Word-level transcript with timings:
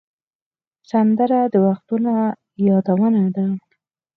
سندره 0.89 1.39
د 1.53 1.55
وختونو 1.65 2.13
یادونه 2.67 3.23
ده 3.35 3.45